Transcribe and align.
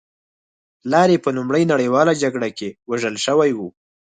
پلار 0.81 1.07
یې 1.13 1.23
په 1.25 1.29
لومړۍ 1.37 1.63
نړۍواله 1.71 2.13
جګړه 2.23 2.49
کې 2.57 2.69
وژل 2.89 3.15
شوی 3.25 3.51
و 3.55 3.59